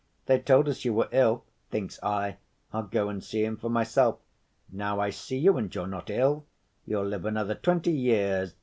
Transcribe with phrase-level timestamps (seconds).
[0.25, 1.43] They told us you were ill.
[1.69, 2.37] Thinks I,
[2.73, 4.17] I'll go and see him for myself.
[4.71, 6.47] Now I see you, and you're not ill!
[6.87, 8.55] You'll live another twenty years.